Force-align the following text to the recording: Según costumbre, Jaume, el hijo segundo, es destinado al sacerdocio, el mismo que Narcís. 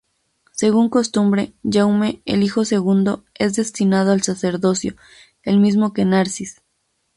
Según 0.53 0.89
costumbre, 0.89 1.53
Jaume, 1.63 2.23
el 2.25 2.41
hijo 2.41 2.65
segundo, 2.65 3.23
es 3.35 3.53
destinado 3.55 4.13
al 4.13 4.23
sacerdocio, 4.23 4.95
el 5.43 5.59
mismo 5.59 5.93
que 5.93 6.05
Narcís. 6.05 6.55